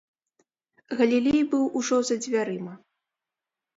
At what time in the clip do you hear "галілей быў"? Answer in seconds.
1.01-1.65